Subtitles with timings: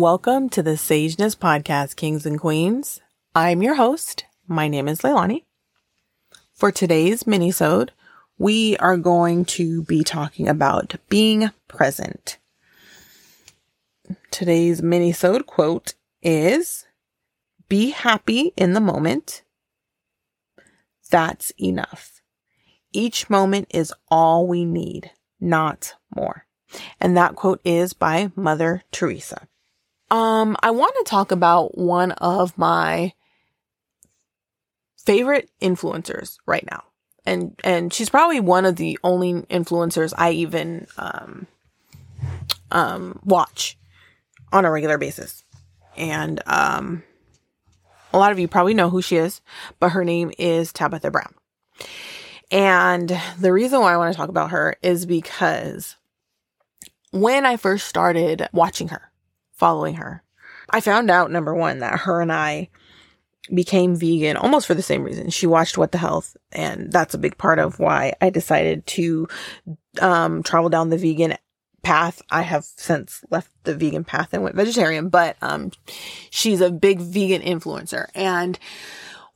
[0.00, 3.02] Welcome to the Sageness Podcast, Kings and Queens.
[3.34, 4.24] I'm your host.
[4.48, 5.44] My name is Leilani.
[6.54, 7.90] For today's minisode,
[8.38, 12.38] we are going to be talking about being present.
[14.30, 15.92] Today's minisode quote
[16.22, 16.86] is
[17.68, 19.42] Be happy in the moment.
[21.10, 22.22] That's enough.
[22.90, 26.46] Each moment is all we need, not more.
[26.98, 29.46] And that quote is by Mother Teresa.
[30.10, 33.12] Um, I want to talk about one of my
[34.98, 36.84] favorite influencers right now.
[37.26, 41.46] And and she's probably one of the only influencers I even um
[42.70, 43.78] um watch
[44.52, 45.44] on a regular basis.
[45.96, 47.02] And um
[48.12, 49.40] a lot of you probably know who she is,
[49.78, 51.34] but her name is Tabitha Brown.
[52.50, 55.96] And the reason why I want to talk about her is because
[57.12, 59.09] when I first started watching her,
[59.60, 60.22] following her,
[60.70, 62.70] I found out number one that her and I
[63.52, 65.28] became vegan almost for the same reason.
[65.28, 69.28] She watched What the Health, and that's a big part of why I decided to
[70.00, 71.36] um, travel down the vegan
[71.82, 72.22] path.
[72.30, 75.72] I have since left the vegan path and went vegetarian, but um,
[76.30, 78.58] she's a big vegan influencer, and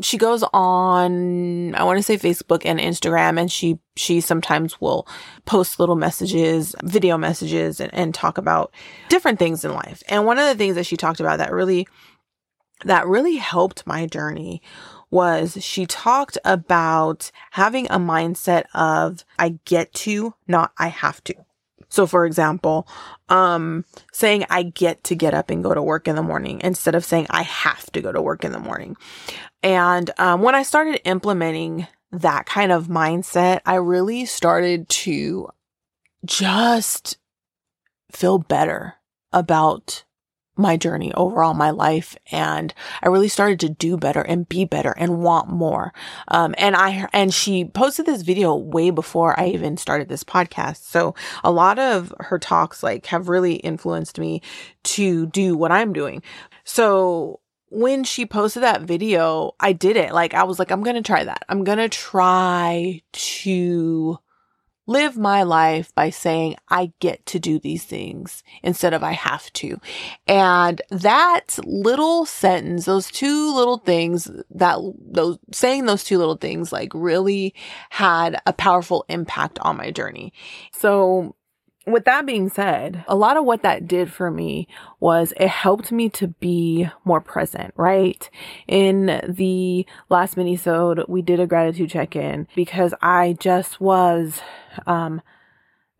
[0.00, 5.06] she goes on i want to say facebook and instagram and she she sometimes will
[5.44, 8.72] post little messages video messages and, and talk about
[9.08, 11.86] different things in life and one of the things that she talked about that really
[12.84, 14.62] that really helped my journey
[15.12, 21.34] was she talked about having a mindset of I get to, not I have to.
[21.92, 22.88] So for example,
[23.28, 26.94] um, saying I get to get up and go to work in the morning instead
[26.94, 28.96] of saying I have to go to work in the morning.
[29.62, 35.50] And um, when I started implementing that kind of mindset, I really started to
[36.24, 37.18] just
[38.10, 38.94] feel better
[39.30, 40.04] about
[40.56, 42.16] my journey overall, my life.
[42.30, 45.92] And I really started to do better and be better and want more.
[46.28, 50.84] Um, and I, and she posted this video way before I even started this podcast.
[50.84, 54.42] So a lot of her talks like have really influenced me
[54.84, 56.22] to do what I'm doing.
[56.64, 60.12] So when she posted that video, I did it.
[60.12, 61.44] Like I was like, I'm going to try that.
[61.48, 64.18] I'm going to try to
[64.86, 69.52] live my life by saying I get to do these things instead of I have
[69.54, 69.80] to.
[70.26, 76.72] And that little sentence, those two little things that those saying those two little things
[76.72, 77.54] like really
[77.90, 80.32] had a powerful impact on my journey.
[80.72, 81.36] So
[81.86, 84.68] with that being said, a lot of what that did for me
[85.00, 88.30] was it helped me to be more present, right?
[88.68, 94.40] In the last mini-sode, we did a gratitude check-in because I just was,
[94.86, 95.20] um,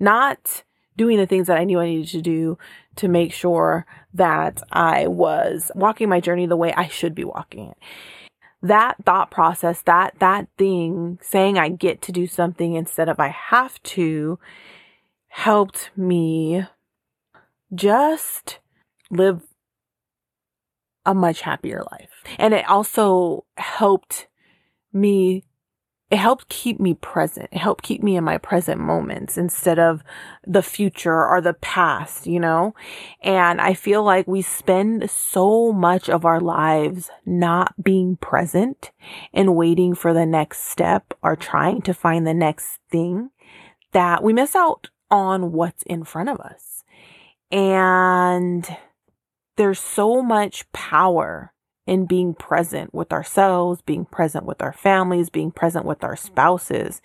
[0.00, 0.64] not
[0.96, 2.58] doing the things that I knew I needed to do
[2.96, 7.68] to make sure that I was walking my journey the way I should be walking
[7.68, 7.78] it
[8.62, 13.28] that thought process, that, that thing saying I get to do something instead of I
[13.28, 14.38] have to
[15.28, 16.64] helped me
[17.74, 18.60] just
[19.10, 19.42] live
[21.04, 22.22] a much happier life.
[22.38, 24.28] And it also helped
[24.92, 25.42] me,
[26.12, 27.48] it helped keep me present.
[27.52, 30.04] It helped keep me in my present moments instead of
[30.46, 32.74] the future or the past, you know?
[33.22, 38.90] And I feel like we spend so much of our lives not being present
[39.32, 43.30] and waiting for the next step or trying to find the next thing
[43.92, 46.84] that we miss out on what's in front of us.
[47.50, 48.68] And
[49.56, 51.51] there's so much power
[51.86, 57.02] in being present with ourselves, being present with our families, being present with our spouses,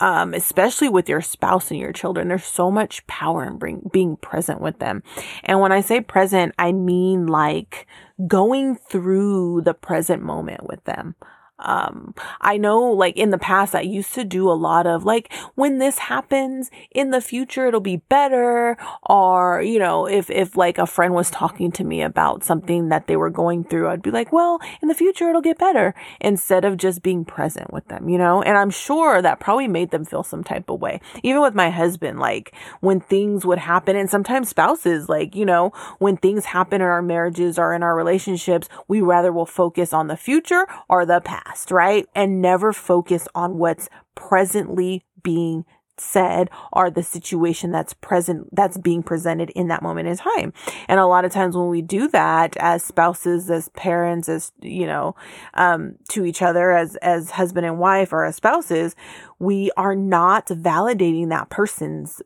[0.00, 2.28] um, especially with your spouse and your children.
[2.28, 5.02] There's so much power in bring, being present with them.
[5.44, 7.86] And when I say present, I mean like
[8.26, 11.14] going through the present moment with them.
[11.58, 15.32] Um, I know like in the past, I used to do a lot of like,
[15.54, 18.76] when this happens in the future, it'll be better.
[19.02, 23.06] Or, you know, if, if like a friend was talking to me about something that
[23.06, 26.64] they were going through, I'd be like, well, in the future, it'll get better instead
[26.64, 28.42] of just being present with them, you know?
[28.42, 31.00] And I'm sure that probably made them feel some type of way.
[31.22, 35.72] Even with my husband, like when things would happen and sometimes spouses, like, you know,
[35.98, 40.06] when things happen in our marriages or in our relationships, we rather will focus on
[40.06, 42.06] the future or the past past, right?
[42.14, 45.64] And never focus on what's presently being
[46.00, 50.52] said or the situation that's present that's being presented in that moment in time
[50.86, 54.86] and a lot of times when we do that as spouses as parents as you
[54.86, 55.16] know
[55.54, 58.94] um to each other as as husband and wife or as spouses
[59.40, 62.22] we are not validating that person's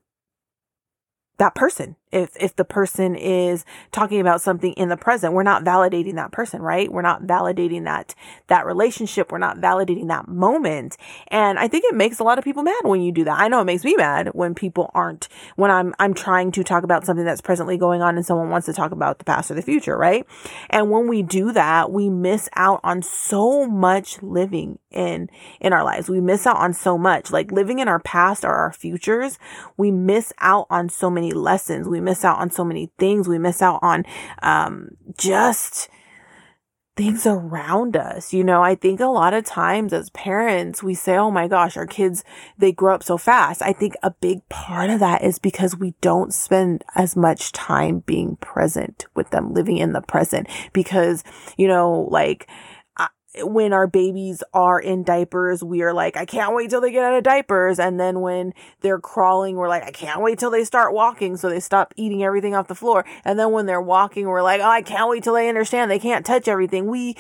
[1.39, 5.65] that person if if the person is talking about something in the present we're not
[5.65, 6.93] validating that person right?
[6.93, 8.15] We're not validating that
[8.49, 9.33] that relationship.
[9.33, 10.97] We're not validating that moment.
[11.29, 13.39] And i think it makes a lot of people mad when you do that.
[13.39, 16.85] I know it makes me mad when people aren't when i'm i'm trying to talk
[16.85, 19.55] about something that's presently going on and someone wants to talk about the past or
[19.55, 20.27] the future right?
[20.71, 25.29] And when we do that we miss out on so much living in
[25.61, 26.09] in our lives.
[26.09, 27.31] We miss out on so much.
[27.31, 29.39] Like living in our past or our futures
[29.77, 31.89] we miss out on so many lessons.
[31.89, 33.29] We miss out on so many things.
[33.29, 34.05] We miss out on,
[34.43, 35.89] um, just
[36.95, 38.33] things around us.
[38.33, 41.77] You know, I think a lot of times as parents, we say, Oh my gosh,
[41.77, 42.23] our kids,
[42.59, 43.63] they grow up so fast.
[43.63, 48.01] I think a big part of that is because we don't spend as much time
[48.01, 51.25] being present with them, living in the present because,
[51.57, 52.49] you know, like,
[53.41, 57.05] when our babies are in diapers, we are like, I can't wait till they get
[57.05, 57.79] out of diapers.
[57.79, 61.37] And then when they're crawling, we're like, I can't wait till they start walking.
[61.37, 63.05] So they stop eating everything off the floor.
[63.25, 65.99] And then when they're walking, we're like, oh, I can't wait till they understand they
[65.99, 66.87] can't touch everything.
[66.87, 67.17] We,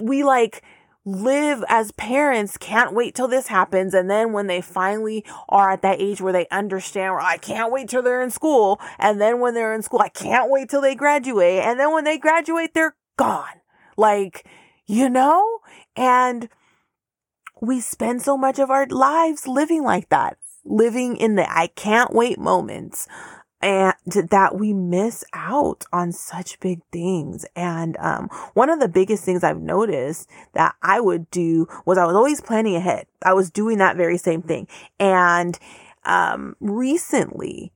[0.00, 0.62] we like,
[1.04, 5.82] live as parents can't wait till this happens and then when they finally are at
[5.82, 9.40] that age where they understand where I can't wait till they're in school and then
[9.40, 12.72] when they're in school I can't wait till they graduate and then when they graduate
[12.72, 13.62] they're gone
[13.96, 14.46] like
[14.86, 15.60] you know?
[15.96, 16.48] And
[17.60, 22.12] we spend so much of our lives living like that, living in the I can't
[22.12, 23.06] wait moments
[23.60, 23.94] and
[24.30, 27.46] that we miss out on such big things.
[27.54, 32.04] And, um, one of the biggest things I've noticed that I would do was I
[32.04, 33.06] was always planning ahead.
[33.24, 34.66] I was doing that very same thing.
[34.98, 35.58] And,
[36.04, 37.72] um, recently,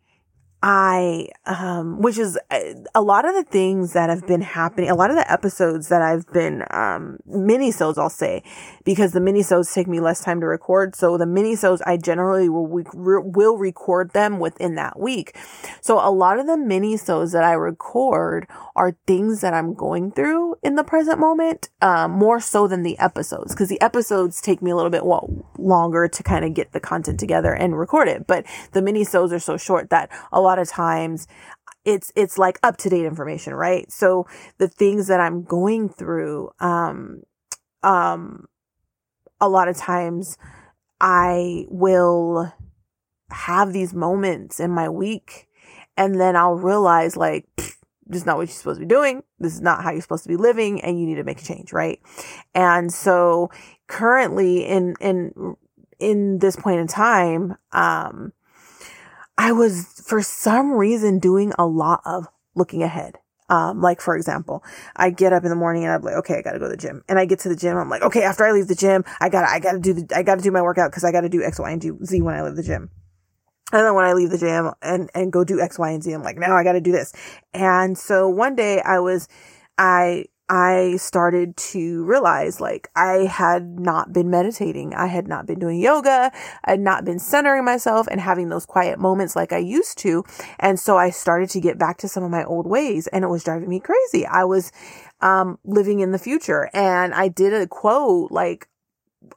[0.68, 2.58] I, um, which is uh,
[2.92, 6.02] a lot of the things that have been happening, a lot of the episodes that
[6.02, 8.42] I've been, um, mini-sodes, I'll say,
[8.84, 10.96] because the mini-sodes take me less time to record.
[10.96, 15.36] So the mini-sodes, I generally will, will record them within that week.
[15.82, 20.56] So a lot of the mini-sodes that I record are things that I'm going through
[20.64, 24.72] in the present moment, um, more so than the episodes, because the episodes take me
[24.72, 28.26] a little bit longer to kind of get the content together and record it.
[28.26, 31.26] But the mini-sodes are so short that a lot of times
[31.84, 33.90] it's it's like up to date information, right?
[33.92, 34.26] So
[34.58, 37.22] the things that I'm going through, um,
[37.82, 38.46] um,
[39.40, 40.36] a lot of times
[41.00, 42.52] I will
[43.30, 45.48] have these moments in my week,
[45.96, 47.46] and then I'll realize like.
[48.08, 49.22] this is not what you're supposed to be doing.
[49.40, 51.44] This is not how you're supposed to be living and you need to make a
[51.44, 51.98] change, right?
[52.54, 53.50] And so
[53.88, 55.56] currently in, in,
[55.98, 58.32] in this point in time, um,
[59.38, 63.18] I was for some reason doing a lot of looking ahead.
[63.48, 64.64] Um, like for example,
[64.96, 66.76] I get up in the morning and I'm like, okay, I gotta go to the
[66.76, 67.04] gym.
[67.08, 69.28] And I get to the gym, I'm like, okay, after I leave the gym, I
[69.28, 71.60] gotta, I gotta do the, I gotta do my workout because I gotta do X,
[71.60, 72.90] Y, and Z when I leave the gym.
[73.72, 76.12] And then when I leave the gym and, and go do X, Y, and Z,
[76.12, 77.12] I'm like, now I gotta do this.
[77.54, 79.28] And so one day I was,
[79.78, 84.94] I I started to realize like I had not been meditating.
[84.94, 86.30] I had not been doing yoga.
[86.64, 90.24] I had not been centering myself and having those quiet moments like I used to.
[90.60, 93.28] And so I started to get back to some of my old ways and it
[93.28, 94.24] was driving me crazy.
[94.24, 94.70] I was,
[95.20, 98.68] um, living in the future and I did a quote like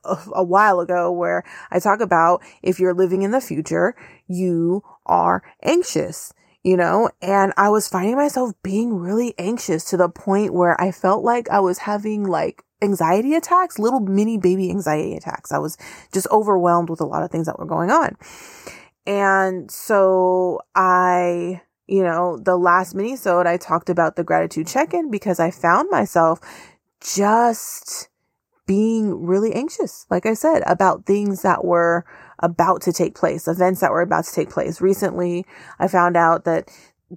[0.03, 3.95] a, a while ago where I talk about if you're living in the future,
[4.27, 10.09] you are anxious you know, and I was finding myself being really anxious to the
[10.09, 15.15] point where I felt like I was having like anxiety attacks, little mini baby anxiety
[15.15, 15.51] attacks.
[15.51, 15.77] I was
[16.11, 18.17] just overwhelmed with a lot of things that were going on.
[19.05, 25.09] And so I, you know, the last mini sode I talked about the gratitude check-in
[25.09, 26.39] because I found myself
[27.01, 28.09] just
[28.65, 32.05] being really anxious, like I said, about things that were
[32.39, 34.81] about to take place, events that were about to take place.
[34.81, 35.45] Recently,
[35.79, 36.69] I found out that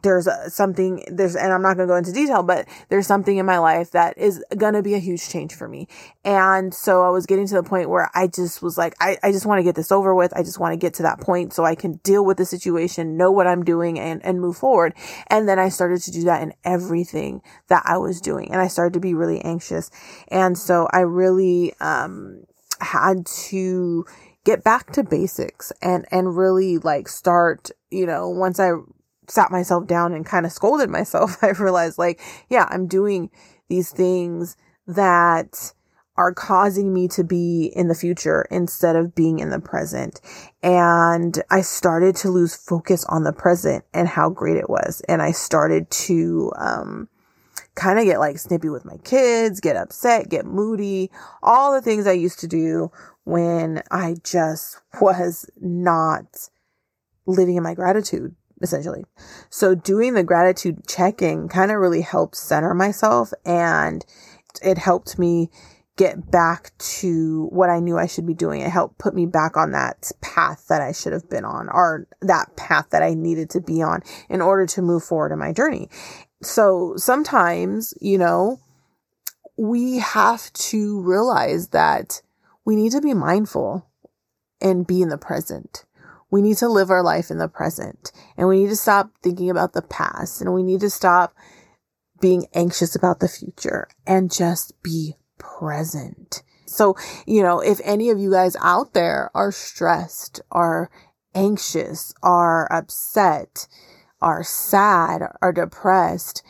[0.03, 3.45] there's something there's and I'm not going to go into detail but there's something in
[3.45, 5.87] my life that is going to be a huge change for me.
[6.25, 9.33] And so I was getting to the point where I just was like I I
[9.33, 10.33] just want to get this over with.
[10.35, 13.17] I just want to get to that point so I can deal with the situation,
[13.17, 14.95] know what I'm doing and and move forward.
[15.27, 18.69] And then I started to do that in everything that I was doing and I
[18.69, 19.91] started to be really anxious.
[20.29, 22.45] And so I really um
[22.81, 24.07] had to
[24.45, 28.73] get back to basics and, and really like start, you know, once I
[29.29, 33.31] sat myself down and kind of scolded myself, I realized like, yeah, I'm doing
[33.69, 34.57] these things
[34.87, 35.73] that
[36.17, 40.21] are causing me to be in the future instead of being in the present.
[40.63, 45.01] And I started to lose focus on the present and how great it was.
[45.09, 47.09] And I started to, um,
[47.75, 51.11] kind of get like snippy with my kids, get upset, get moody,
[51.43, 52.91] all the things I used to do
[53.25, 56.49] when I just was not
[57.27, 59.05] living in my gratitude essentially.
[59.51, 64.05] So doing the gratitude checking kind of really helped center myself and
[64.63, 65.51] it helped me
[65.97, 68.63] get back to what I knew I should be doing.
[68.63, 72.07] It helped put me back on that path that I should have been on or
[72.23, 75.53] that path that I needed to be on in order to move forward in my
[75.53, 75.91] journey.
[76.43, 78.59] So sometimes, you know,
[79.59, 82.23] we have to realize that
[82.65, 83.89] we need to be mindful
[84.61, 85.85] and be in the present.
[86.31, 89.51] We need to live our life in the present and we need to stop thinking
[89.51, 91.35] about the past and we need to stop
[92.21, 96.43] being anxious about the future and just be present.
[96.67, 100.91] So, you know, if any of you guys out there are stressed, are
[101.35, 103.67] anxious, are upset,
[104.23, 106.43] are sad, are depressed,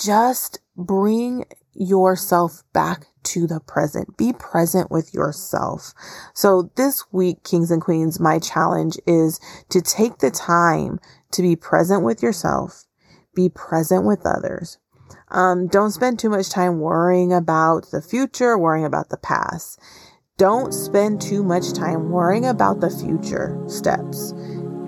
[0.00, 4.16] just bring yourself back to the present.
[4.16, 5.92] Be present with yourself.
[6.34, 11.00] So this week, kings and queens, my challenge is to take the time
[11.32, 12.84] to be present with yourself,
[13.34, 14.78] be present with others.
[15.28, 19.80] Um, don't spend too much time worrying about the future, worrying about the past.
[20.38, 24.32] Don't spend too much time worrying about the future steps.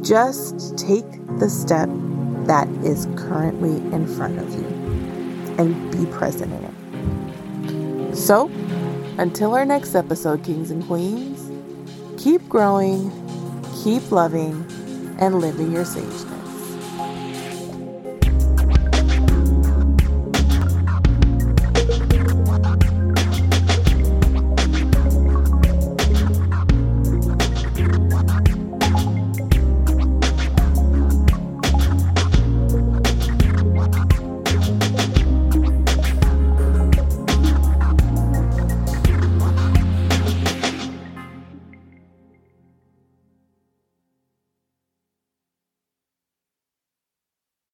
[0.00, 1.06] Just take
[1.38, 1.88] the step
[2.46, 4.66] that is currently in front of you
[5.58, 6.67] and be present in it.
[8.18, 8.50] So,
[9.16, 11.50] until our next episode, Kings and Queens,
[12.20, 13.10] keep growing,
[13.82, 14.66] keep loving,
[15.20, 16.37] and living your sageness.